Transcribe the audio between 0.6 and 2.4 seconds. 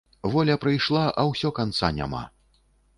прыйшла, а ўсё канца няма.